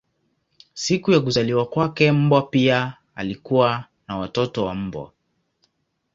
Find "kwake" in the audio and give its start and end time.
1.65-2.11